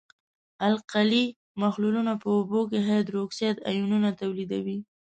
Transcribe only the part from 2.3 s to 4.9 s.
اوبو کې هایدروکساید آیونونه تولیدوي.